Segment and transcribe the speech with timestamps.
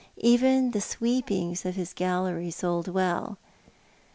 [0.17, 3.37] Even the sweepings of his gallery sold well.